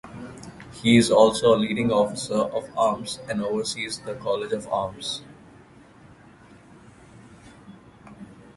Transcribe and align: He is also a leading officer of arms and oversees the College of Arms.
He 0.81 0.97
is 0.97 1.11
also 1.11 1.53
a 1.53 1.57
leading 1.61 1.91
officer 1.91 2.33
of 2.33 2.67
arms 2.75 3.19
and 3.29 3.39
oversees 3.39 3.99
the 3.99 4.15
College 4.15 4.51
of 4.51 4.67
Arms. 4.69 5.21